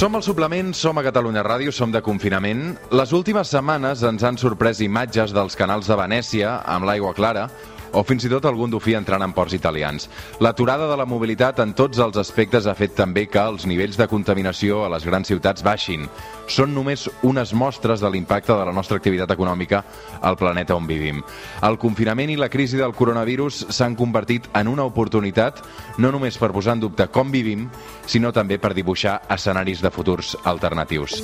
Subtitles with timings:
[0.00, 2.78] Som al suplement, som a Catalunya Ràdio, som de confinament.
[2.88, 7.50] Les últimes setmanes ens han sorprès imatges dels canals de Venècia amb l'aigua clara
[7.92, 10.08] o fins i tot algun dofí entrant en ports italians.
[10.40, 14.08] L'aturada de la mobilitat en tots els aspectes ha fet també que els nivells de
[14.10, 16.06] contaminació a les grans ciutats baixin.
[16.50, 19.82] Són només unes mostres de l'impacte de la nostra activitat econòmica
[20.20, 21.22] al planeta on vivim.
[21.62, 25.62] El confinament i la crisi del coronavirus s'han convertit en una oportunitat
[25.98, 27.68] no només per posar en dubte com vivim,
[28.06, 31.20] sinó també per dibuixar escenaris de futurs alternatius.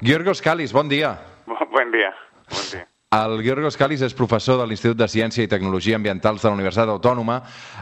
[0.00, 1.18] Giorgos Kalis, bon dia.
[1.46, 2.14] Buen dia.
[2.50, 2.87] Buen dia.
[3.08, 6.90] El Giorgos Kalis és professor de l'Institut de Ciència i Tecnologia Ambientals de la Universitat
[6.92, 7.38] Autònoma,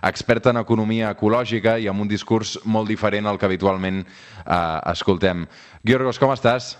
[0.06, 4.58] expert en economia ecològica i amb un discurs molt diferent al que habitualment eh,
[4.92, 5.40] escoltem.
[5.82, 6.76] Giorgos, com estàs?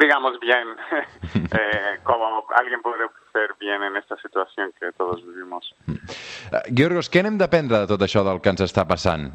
[0.00, 0.72] Digamos bien,
[1.58, 5.68] eh, como alguien puede ser bien en esta situación que todos vivimos.
[5.84, 9.28] Uh, Giorgos, què n'hem d'aprendre de tot això del que ens està passant?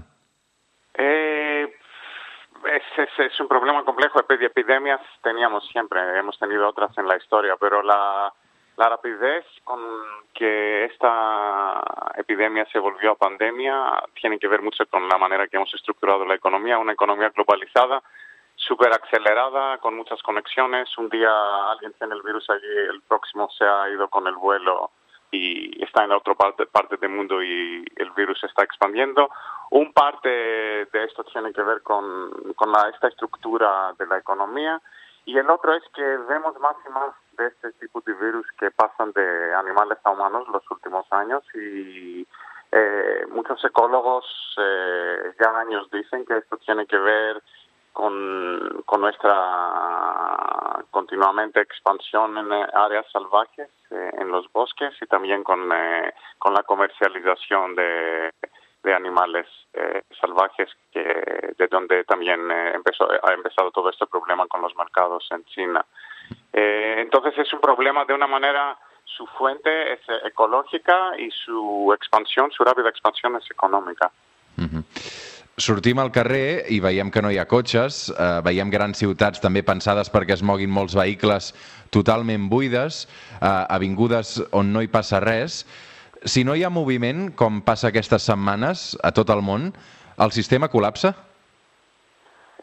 [0.98, 1.70] Eh,
[2.74, 4.26] es, es, es, un problema complejo.
[4.26, 8.34] Epidemias teníamos siempre, hemos tenido otras en la historia, pero la,
[8.78, 9.80] la rapidez con
[10.34, 11.84] que esta
[12.16, 16.26] epidemia se volvió a pandemia tiene que ver mucho con la manera que hemos estructurado
[16.26, 18.04] la economía, una economía globalizada,
[18.56, 20.96] súper acelerada, con muchas conexiones.
[20.98, 21.32] Un día
[21.72, 24.92] alguien tiene el virus allí, el próximo se ha ido con el vuelo
[25.32, 26.66] y está en otra parte,
[27.02, 29.30] del mundo y el virus está expandiendo.
[29.72, 34.80] Un parte de esto tiene que ver con, con la, esta estructura de la economía
[35.26, 38.72] y el otro es que vemos más y más de este tipo de virus que
[38.72, 42.28] pasan de animales a humanos los últimos años y
[42.72, 44.26] eh, muchos ecólogos
[44.58, 47.42] eh, ya años dicen que esto tiene que ver
[47.94, 55.72] con, con nuestra continuamente expansión en áreas salvajes, eh, en los bosques y también con,
[55.72, 58.32] eh, con la comercialización de,
[58.84, 61.04] de animales eh, salvajes que
[61.58, 65.86] de donde también eh, empezó ha empezado todo este problema con los mercados en China.
[66.58, 68.76] Eh, entonces es un problema de una manera
[69.06, 74.10] su fuente es ecológica y su expansión, su rápida expansión es econòmica.
[74.56, 74.84] Mm -hmm.
[75.58, 79.64] Sortim al carrer i veiem que no hi ha cotxes, eh, veiem grans ciutats també
[79.64, 81.54] pensades perquè es moguin molts vehicles
[81.90, 83.08] totalment buides,
[83.42, 85.66] eh, avingudes on no hi passa res.
[86.26, 89.74] Si no hi ha moviment, com passa aquestes setmanes a tot el món,
[90.18, 91.27] el sistema col·lapsa?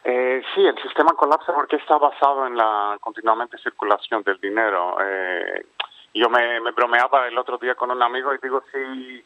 [0.05, 4.99] Eh, sí, el sistema colapsa porque está basado en la continuamente circulación del dinero.
[5.01, 5.65] Eh,
[6.13, 9.25] yo me, me, bromeaba el otro día con un amigo y digo, sí,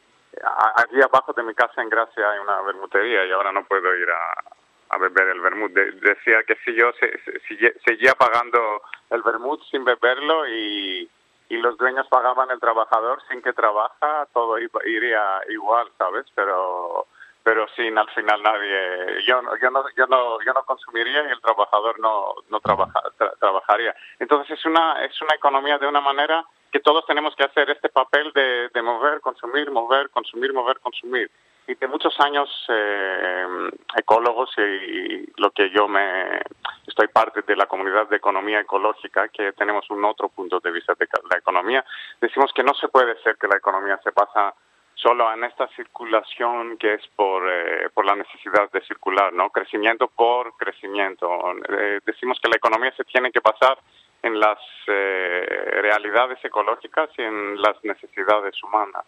[0.77, 4.09] allí abajo de mi casa en Gracia hay una vermutería y ahora no puedo ir
[4.09, 5.73] a, a beber el vermut.
[5.73, 11.11] De, decía que si yo se, se, seguía pagando el vermut sin beberlo y,
[11.49, 16.27] y los dueños pagaban el trabajador sin que trabaja, todo iría igual, ¿sabes?
[16.37, 17.07] Pero
[17.49, 21.41] pero sin al final nadie yo yo no yo no yo no consumiría y el
[21.41, 23.95] trabajador no no trabaja, tra, trabajaría.
[24.19, 27.89] Entonces es una es una economía de una manera que todos tenemos que hacer este
[27.89, 31.31] papel de, mover consumir mover consumir mover consumir.
[31.67, 36.43] Y de muchos años eh, ecólogos y, y lo que yo me
[36.87, 40.93] estoy parte de la comunidad de economía ecológica que tenemos un otro punto de vista
[40.99, 41.83] de la economía
[42.21, 44.53] decimos que no se puede ser que la economía se pasa
[45.01, 49.51] solo en esta circulación que es por, eh, por la necesidad de circular, ¿no?
[49.51, 51.29] Crecimiento por crecimiento.
[51.69, 53.79] Eh, decimos que la economía se tiene que basar
[54.23, 54.59] en las
[54.89, 59.07] eh, realidades ecològiques i en les necessitats humanes.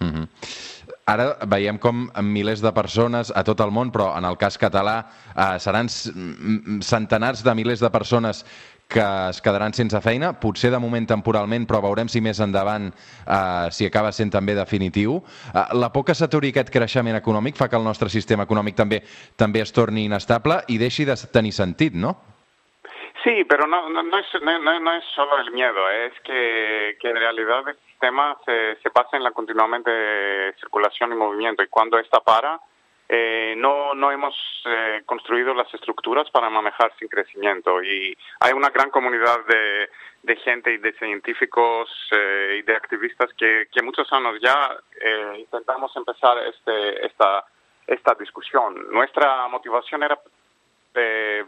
[0.00, 0.26] Mm -hmm.
[1.06, 5.06] Ara veiem com milers de persones a tot el món, però en el cas català
[5.36, 8.44] eh, seran centenars de milers de persones
[8.88, 13.66] que es quedaran sense feina, potser de moment temporalment, però veurem si més endavant eh,
[13.74, 15.18] si acaba sent també definitiu.
[15.52, 19.02] Eh, la por que s'aturi aquest creixement econòmic fa que el nostre sistema econòmic també
[19.36, 22.14] també es torni inestable i deixi de tenir sentit, no?
[23.24, 27.10] Sí, pero no, no, no, es, no, no es solo el miedo, es que, que
[27.10, 31.98] en realidad el sistema se, se basa en la continuamente circulación y movimiento y cuando
[31.98, 32.60] esta para,
[33.08, 38.70] eh, no, no hemos eh, construido las estructuras para manejar sin crecimiento y hay una
[38.70, 39.88] gran comunidad de,
[40.22, 45.36] de gente y de científicos eh, y de activistas que, que muchos años ya eh,
[45.38, 47.44] intentamos empezar este, esta,
[47.86, 48.90] esta discusión.
[48.90, 50.18] Nuestra motivación era
[50.94, 51.44] eh,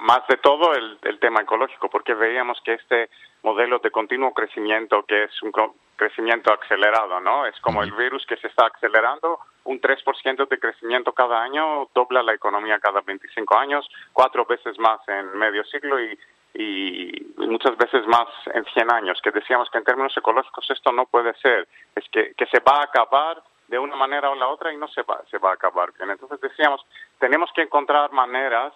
[0.00, 3.10] más de todo el, el tema ecológico, porque veíamos que este
[3.42, 5.50] modelo de continuo crecimiento, que es un
[6.00, 7.44] crecimiento acelerado, ¿no?
[7.44, 12.22] Es como el virus que se está acelerando, un 3% de crecimiento cada año dobla
[12.22, 16.18] la economía cada 25 años, cuatro veces más en medio siglo y,
[16.54, 21.04] y muchas veces más en 100 años, que decíamos que en términos ecológicos esto no
[21.04, 24.72] puede ser, es que, que se va a acabar de una manera o la otra
[24.72, 26.10] y no se va, se va a acabar bien.
[26.10, 26.80] Entonces decíamos,
[27.18, 28.72] tenemos que encontrar maneras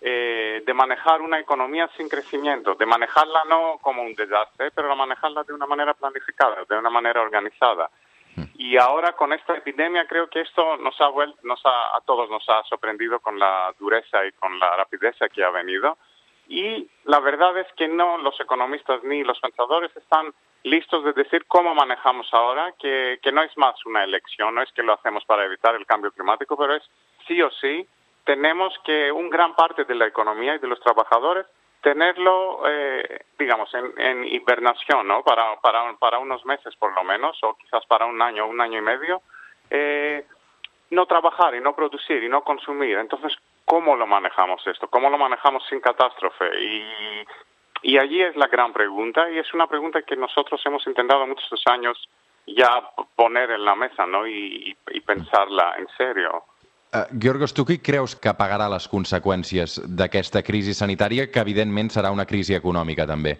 [0.00, 4.94] eh, de manejar una economía sin crecimiento, de manejarla no como un desastre, pero de
[4.94, 7.90] manejarla de una manera planificada, de una manera organizada.
[8.36, 8.44] Mm.
[8.56, 11.08] Y ahora con esta epidemia creo que esto nos ha,
[11.42, 15.42] nos ha, a todos nos ha sorprendido con la dureza y con la rapidez que
[15.42, 15.96] ha venido.
[16.48, 20.32] Y la verdad es que no los economistas ni los pensadores están
[20.62, 24.70] listos de decir cómo manejamos ahora, que, que no es más una elección, no es
[24.72, 26.82] que lo hacemos para evitar el cambio climático, pero es
[27.26, 27.88] sí o sí
[28.26, 31.46] tenemos que un gran parte de la economía y de los trabajadores
[31.80, 35.22] tenerlo, eh, digamos, en, en, hibernación, ¿no?
[35.22, 38.80] Para, para, para unos meses por lo menos, o quizás para un año, un año
[38.80, 39.22] y medio,
[39.70, 40.26] eh,
[40.90, 42.98] no trabajar y no producir y no consumir.
[42.98, 43.32] Entonces,
[43.64, 44.88] ¿cómo lo manejamos esto?
[44.88, 46.46] ¿Cómo lo manejamos sin catástrofe?
[46.60, 47.24] Y,
[47.82, 51.62] y allí es la gran pregunta, y es una pregunta que nosotros hemos intentado muchos
[51.66, 52.08] años
[52.48, 54.26] ya poner en la mesa, ¿no?
[54.26, 56.42] Y, y, y pensarla en serio.
[56.94, 62.12] Uh, Giorgos, tu qui creus que pagarà les conseqüències d'aquesta crisi sanitària, que evidentment serà
[62.14, 63.34] una crisi econòmica també?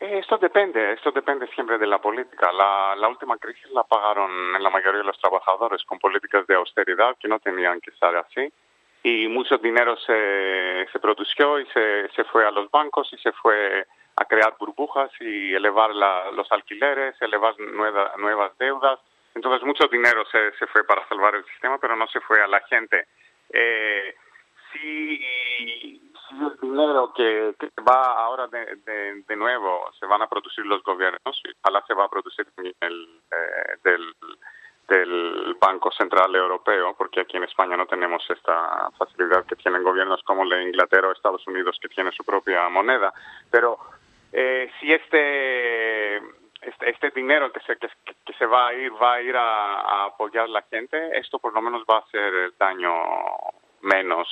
[0.00, 2.52] Eh, esto depende, esto depende siempre de la política.
[2.52, 6.54] La, la, última crisis la pagaron en la mayoría de los trabajadores con políticas de
[6.54, 8.52] austeridad que no tenían que estar así.
[9.02, 13.32] Y mucho dinero se, se produjo y se, se fue a los bancos y se
[13.32, 13.84] fue
[14.16, 19.00] a crear burbujas y elevar la, los alquileres, elevar nueva, nuevas deudas
[19.34, 22.48] entonces mucho dinero se, se fue para salvar el sistema, pero no se fue a
[22.48, 23.06] la gente.
[23.52, 24.14] Eh,
[24.72, 30.64] si el dinero que, que va ahora de, de, de, nuevo se van a producir
[30.64, 32.46] los gobiernos, ojalá se va a producir
[32.80, 34.14] el, eh, del,
[34.88, 40.22] del Banco Central Europeo, porque aquí en España no tenemos esta facilidad que tienen gobiernos
[40.22, 43.12] como la Inglaterra o Estados Unidos que tienen su propia moneda.
[43.50, 43.78] Pero
[44.32, 46.20] eh, si este
[46.62, 50.48] este, este dinero que se, que, se va a ir, va a ir a, apoyar
[50.48, 52.92] la gente, esto por lo menos va a ser el daño
[53.82, 54.28] menos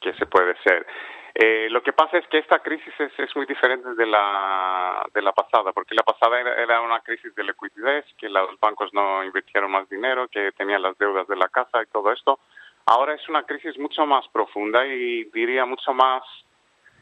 [0.00, 0.86] que se puede ser.
[1.34, 5.20] Eh, lo que pasa es que esta crisis es, es, muy diferente de la, de
[5.20, 9.22] la pasada, porque la pasada era, era una crisis de liquidez, que los bancos no
[9.22, 12.38] invirtieron más dinero, que tenían las deudas de la casa y todo esto.
[12.86, 16.22] Ahora es una crisis mucho más profunda y diría mucho más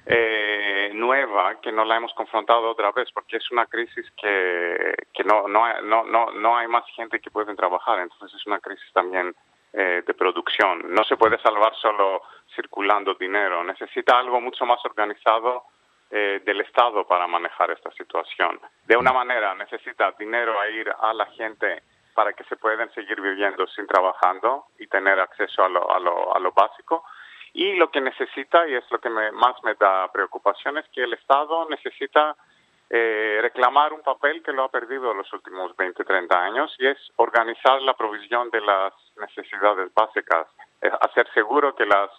[0.06, 5.24] eh, nueva que no la hemos confrontado otra vez porque es una crisis que, que
[5.24, 8.92] no, no, no, no, no hay más gente que puede trabajar, entonces es una crisis
[8.92, 9.34] también
[9.72, 10.94] eh, de producción.
[10.94, 12.22] No se puede salvar solo
[12.54, 15.64] circulando dinero, necesita algo mucho más organizado
[16.10, 18.60] eh, del Estado para manejar esta situación.
[18.86, 21.82] De una manera, necesita dinero a ir a la gente
[22.14, 26.36] para que se puedan seguir viviendo sin trabajando y tener acceso a lo, a lo,
[26.36, 27.04] a lo básico
[27.54, 31.04] y lo que necesita, y es lo que me, más me da preocupación, es que
[31.04, 32.36] el Estado necesita
[32.90, 36.88] eh, reclamar un papel que lo ha perdido en los últimos 20, 30 años, y
[36.88, 40.48] es organizar la provisión de las necesidades básicas,
[40.80, 42.10] es hacer seguro que, las,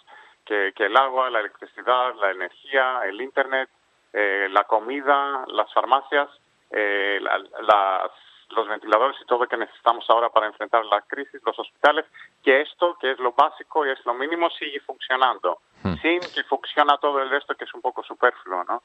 [0.46, 3.68] que, que, el agua, la electricidad, la energía, el Internet,
[4.14, 6.30] eh, la comida, las farmacias,
[6.70, 8.10] eh, la, las
[8.50, 12.06] los ventiladores y todo lo que necesitamos ahora para enfrentar la crisis, los hospitales,
[12.42, 15.94] que esto, que es lo básico y es lo mínimo, sigue funcionando, hmm.
[15.96, 18.82] sin que funciona todo el resto, que es un poco superfluo, ¿no?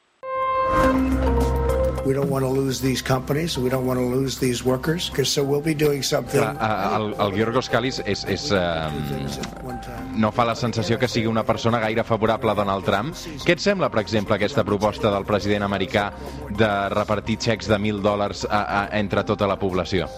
[2.05, 3.57] We don't want to lose these companies.
[3.57, 5.09] We don't want to lose these workers.
[5.09, 6.41] Because so we'll be doing something.
[6.41, 6.57] Clar,
[6.95, 8.97] el, el Giorgos Kalis és, és, um,
[10.17, 13.13] no fa la sensació que sigui una persona gaire favorable a Donald Trump.
[13.45, 16.09] Què et sembla, per exemple, aquesta proposta del president americà
[16.57, 20.09] de repartir xecs de 1.000 dòlars a, a, entre tota la població?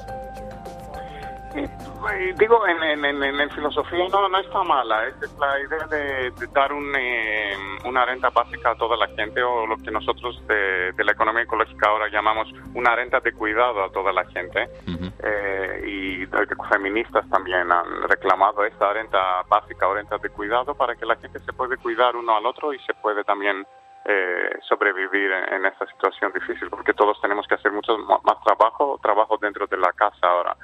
[2.38, 5.08] Digo, en, en, en, en, filosofía no, no está mala.
[5.08, 7.56] Es la idea de, de dar un, eh,
[7.86, 11.44] una renta básica a toda la gente o lo que nosotros de, de, la economía
[11.44, 14.70] ecológica ahora llamamos una renta de cuidado a toda la gente.
[14.88, 15.14] Uh -huh.
[15.24, 16.26] eh, y
[16.70, 21.40] feministas también han reclamado esta renta básica o renta de cuidado para que la gente
[21.40, 23.66] se puede cuidar uno al otro y se puede también
[24.06, 29.00] eh, sobrevivir en, en, esta situación difícil, porque todos tenemos que hacer mucho más trabajo,
[29.02, 30.56] trabajo dentro de la casa ahora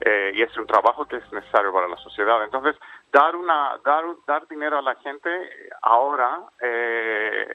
[0.00, 2.42] eh, y es un trabajo que es necesario para la sociedad.
[2.44, 2.76] Entonces,
[3.12, 5.30] dar una dar dar dinero a la gente
[5.82, 7.54] ahora eh,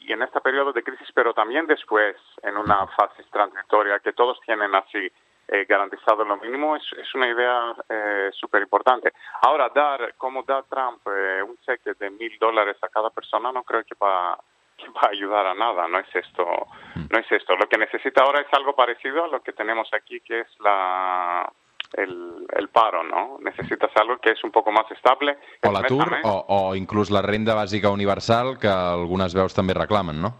[0.00, 4.40] y en este periodo de crisis, pero también después en una fase transitoria que todos
[4.40, 5.10] tienen así
[5.48, 9.12] eh, garantizado lo mínimo es, es una idea eh, súper importante.
[9.42, 13.62] Ahora, dar, como da Trump eh, un cheque de mil dólares a cada persona, no
[13.62, 14.36] creo que va,
[14.76, 16.44] que va a ayudar a nada, no es esto,
[16.96, 17.54] no es esto.
[17.56, 21.48] Lo que necesita ahora es algo parecido a lo que tenemos aquí, que es la
[21.94, 23.38] el, el paro, ¿no?
[23.40, 25.38] Necesitas algo que es un poco más estable.
[25.66, 30.34] O l'atur o, o inclús la renda bàsica universal que algunes veus també reclamen, ¿no?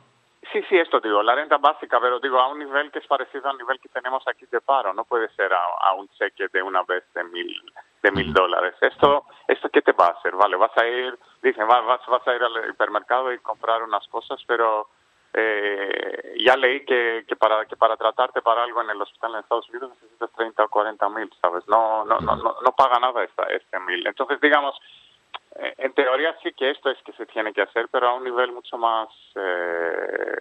[0.53, 3.51] Sí, sí, esto digo, la renta básica, pero digo a un nivel que es parecido
[3.51, 6.63] al nivel que tenemos aquí de paro, no puede ser a, a un cheque de
[6.63, 7.53] una vez de mil,
[8.03, 8.75] de mil dólares.
[8.81, 12.35] Esto, esto qué te va a hacer, vale, vas a ir, dicen, vas, vas a
[12.35, 14.89] ir al hipermercado y comprar unas cosas, pero
[15.39, 19.41] eh, ya leí que, que para que para tratarte para algo en el hospital en
[19.41, 21.69] Estados Unidos necesitas 30 o 40 mil, ¿sabes?
[21.69, 24.07] No, no, no, no, no paga nada esta, este mil.
[24.07, 24.75] Entonces, digamos,
[25.57, 28.25] eh, en teoría sí que esto es que se tiene que hacer, pero a un
[28.25, 30.39] nivel mucho más eh,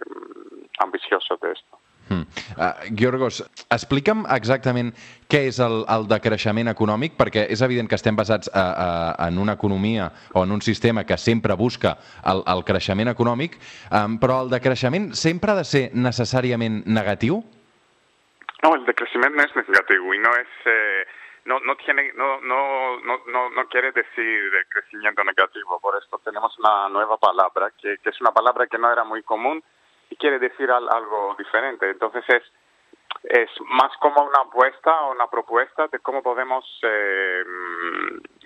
[0.78, 1.78] ambicioso de esto.
[2.08, 2.22] Mm.
[2.54, 4.92] Uh, Giorgos, explica'm exactament
[5.26, 8.88] què és el, el decreixement econòmic, perquè és evident que estem basats a, a,
[9.26, 11.96] en una economia o en un sistema que sempre busca
[12.30, 13.58] el, el creixement econòmic,
[13.90, 17.42] um, però el decreixement sempre ha de ser necessàriament negatiu?
[18.62, 20.52] No, el decrecimiento no es negativo y no es...
[20.64, 21.04] Eh,
[21.46, 25.78] no, no, tiene, no, no, no, no, quiere decir de crecimiento negativo.
[25.78, 29.22] Por esto tenemos una nueva palabra, que, que es una palabra que no era muy
[29.22, 29.62] común
[30.10, 31.90] y quiere decir al, algo diferente.
[31.90, 32.42] Entonces es,
[33.24, 37.44] es más como una apuesta o una propuesta de cómo podemos eh,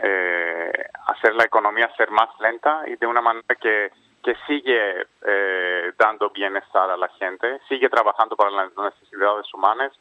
[0.03, 0.73] eh,
[1.07, 3.91] hacer la economía ser más lenta y de una manera que,
[4.23, 9.93] que sigue eh, dando bienestar a la gente, sigue trabajando para las necesidades humanas,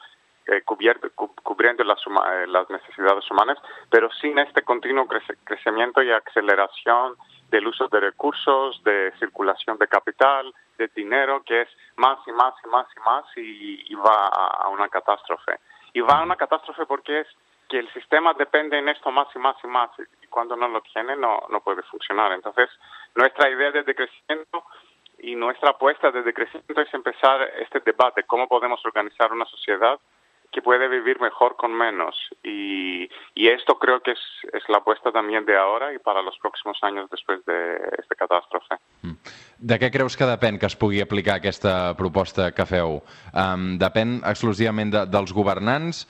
[0.47, 3.57] eh, cubierto, cu cubriendo las, eh, las necesidades humanas,
[3.89, 7.15] pero sin este continuo crece crecimiento y aceleración
[7.49, 12.53] del uso de recursos, de circulación de capital, de dinero, que es más y más
[12.63, 15.59] y más y más y, y va a, a, una catástrofe.
[15.93, 17.27] Y va a una catástrofe porque es
[17.67, 19.89] que el sistema depende en esto más y más y más
[20.23, 22.31] y cuando no lo tiene no, no puede funcionar.
[22.31, 22.69] Entonces,
[23.15, 24.63] nuestra idea de decrecimiento
[25.19, 29.99] y nuestra apuesta de decrecimiento es empezar este debate, cómo podemos organizar una sociedad
[30.51, 32.15] que puede vivir mejor con menos.
[32.43, 34.19] Y, y esto creo que es,
[34.53, 38.75] es, la apuesta también de ahora y para los próximos años después de esta catástrofe.
[39.01, 39.15] Mm.
[39.59, 43.01] De què creus que depèn que es pugui aplicar aquesta proposta que feu?
[43.35, 46.05] Um, depèn exclusivament de, dels governants?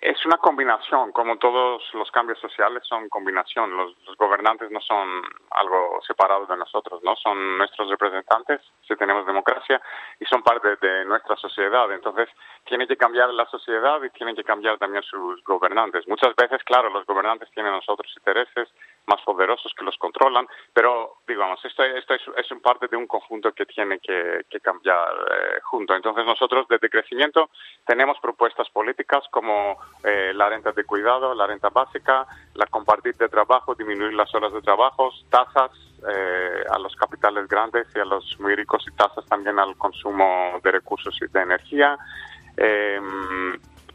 [0.00, 3.76] Es una combinación, como todos los cambios sociales son combinación.
[3.76, 7.14] Los, los, gobernantes no son algo separado de nosotros, ¿no?
[7.16, 9.78] Son nuestros representantes, si tenemos democracia,
[10.18, 11.92] y son parte de nuestra sociedad.
[11.92, 12.30] Entonces,
[12.64, 16.08] tiene que cambiar la sociedad y tienen que cambiar también sus gobernantes.
[16.08, 18.68] Muchas veces, claro, los gobernantes tienen otros intereses
[19.06, 23.52] más poderosos que los controlan, pero digamos, esto, esto es, un parte de un conjunto
[23.52, 25.94] que tiene que, que cambiar eh, junto.
[25.94, 27.50] Entonces nosotros desde crecimiento
[27.86, 33.28] tenemos propuestas políticas como eh, la renta de cuidado, la renta básica, la compartir de
[33.28, 35.70] trabajo, disminuir las horas de trabajo, tasas
[36.08, 40.60] eh, a los capitales grandes y a los muy ricos y tasas también al consumo
[40.62, 41.98] de recursos y de energía.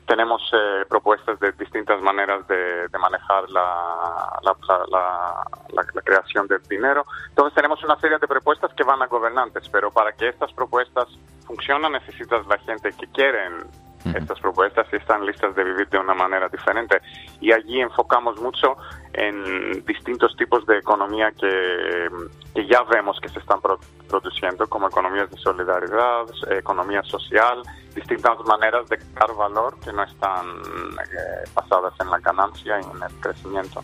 [0.05, 4.55] Tenemos eh, propuestas de distintas maneras de, de manejar la, la,
[4.91, 7.05] la, la, creación del dinero.
[7.29, 11.07] Entonces tenemos una serie de propuestas que van a gobernantes, pero para que estas propuestas
[11.47, 13.65] funcionen necesitas la gente que quieren
[14.13, 17.01] estas propuestas y están listas de vivir de una manera diferente.
[17.41, 18.77] Y allí enfocamos mucho
[19.13, 22.09] en distintos tipos de economía que,
[22.53, 27.61] que ya vemos que se están pro produciendo, como economías de solidaridad, economía social,
[27.95, 33.03] distintas maneras de crear valor que no están eh, basadas en la ganancia y en
[33.03, 33.81] el crecimiento.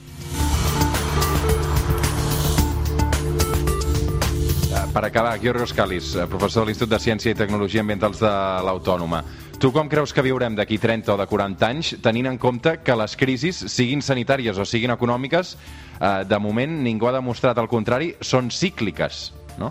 [4.94, 8.32] Per acabar, Giorgos Calis, professor de l'Institut de Ciència i Tecnologia Ambientals de
[8.66, 9.22] l'Autònoma.
[9.62, 12.96] Tu com creus que viurem d'aquí 30 o de 40 anys, tenint en compte que
[12.98, 15.52] les crisis, siguin sanitàries o siguin econòmiques,
[16.00, 19.20] eh, de moment ningú ha demostrat el contrari, són cícliques,
[19.62, 19.70] ¿no?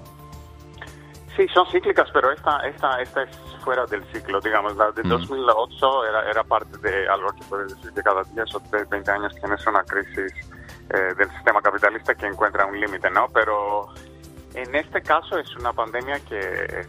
[1.34, 4.76] Sí, son cíclicas, pero esta, esta, esta es fuera del ciclo, digamos.
[4.76, 5.08] La de mm.
[5.08, 9.34] 2008 era, era parte de algo que puedes decir que cada 10 o 20 años
[9.40, 10.32] tienes una crisis
[10.94, 13.26] eh, del sistema capitalista que encuentra un límite, ¿no?
[13.34, 13.88] Pero
[14.54, 16.86] en este caso es una pandemia que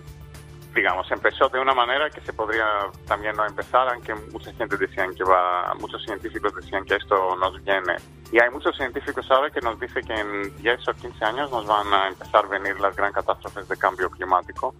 [0.73, 2.65] digamos, empezó de una manera que se podría
[3.07, 7.61] también no empezar, aunque mucha gente decían que va, muchos científicos decían que esto nos
[7.63, 7.95] viene.
[8.31, 11.65] Y hay muchos científicos ahora que nos dicen que en 10 o 15 años nos
[11.67, 14.73] van a empezar a venir las gran catástrofes de cambio climático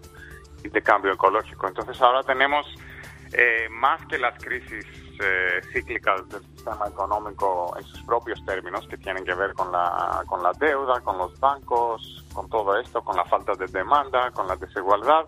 [0.64, 1.68] y de cambio ecológico.
[1.68, 2.66] Entonces ahora tenemos
[3.34, 4.86] eh, más que las crisis
[5.22, 10.24] eh, cíclicas del sistema económico en sus propios términos, que tienen que ver con la,
[10.26, 14.48] con la deuda, con los bancos, con todo esto, con la falta de demanda, con
[14.48, 15.26] la desigualdad,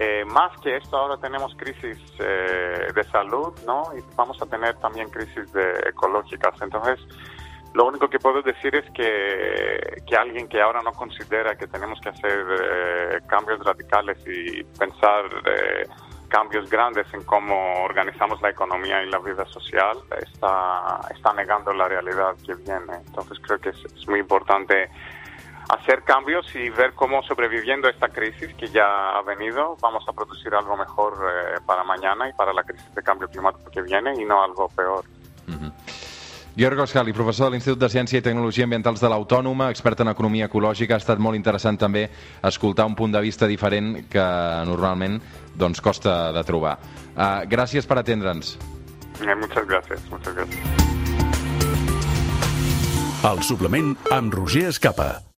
[0.00, 3.82] eh, más que esto, ahora tenemos crisis eh, de salud, ¿no?
[3.96, 6.54] Y vamos a tener también crisis de, ecológicas.
[6.62, 7.00] Entonces,
[7.74, 12.00] lo único que puedo decir es que, que alguien que ahora no considera que tenemos
[12.00, 15.24] que hacer eh, cambios radicales y pensar
[16.28, 21.88] cambios grandes en cómo organizamos la economía y la vida social, está, está negando la
[21.88, 22.98] realidad que viene.
[23.06, 24.90] Entonces creo que es muy importante
[25.68, 30.12] hacer cambios y ver cómo sobreviviendo a esta crisis que ya ha venido vamos a
[30.12, 34.14] producir algo mejor eh, para mañana y para la crisis de cambio climático que viene
[34.20, 35.04] y no algo peor.
[35.48, 35.72] -hmm.
[36.56, 40.48] Giorgos Gali, professor de l'Institut de Ciència i Tecnologia Ambientals de l'Autònoma, expert en economia
[40.48, 42.08] ecològica, ha estat molt interessant també
[42.42, 44.24] escoltar un punt de vista diferent que
[44.66, 45.20] normalment
[45.54, 46.78] doncs, costa de trobar.
[47.14, 48.58] Uh, gràcies per atendre'ns.
[49.22, 50.58] Eh, muchas gracias, muchas gracias.
[53.22, 55.22] El suplement amb Roger Escapa.